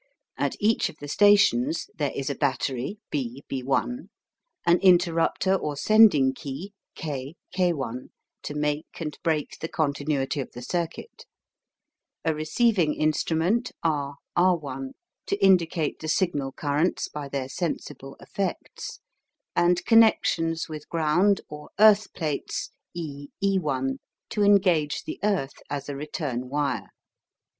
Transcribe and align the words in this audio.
At 0.35 0.55
each 0.59 0.89
of 0.89 0.95
the 0.99 1.07
stations 1.07 1.87
there 1.95 2.11
is 2.15 2.27
a 2.31 2.33
battery 2.33 2.97
B 3.11 3.43
B', 3.47 3.61
an 3.71 4.79
interruptor 4.79 5.53
or 5.53 5.75
sending 5.77 6.33
key 6.33 6.73
K 6.95 7.35
K'to 7.55 8.55
make 8.55 8.87
and 8.99 9.19
break 9.21 9.59
the 9.59 9.67
continuity 9.67 10.39
of 10.39 10.53
the 10.53 10.63
circuit, 10.63 11.27
a 12.25 12.33
receiving 12.33 12.95
instrument 12.95 13.73
R 13.83 14.15
R'to 14.35 15.37
indicate 15.39 15.99
the 15.99 16.07
signal 16.07 16.51
currents 16.51 17.07
by 17.07 17.29
their 17.29 17.47
sensible 17.47 18.17
effects, 18.19 19.01
and 19.55 19.85
connections 19.85 20.67
with 20.67 20.89
ground 20.89 21.41
or 21.47 21.69
"earth 21.79 22.11
plates" 22.13 22.71
E 22.95 23.27
E' 23.39 23.59
to 24.29 24.41
engage 24.41 25.03
the 25.03 25.19
earth 25.23 25.61
as 25.69 25.87
a 25.89 25.95
return 25.95 26.49
wire. 26.49 26.89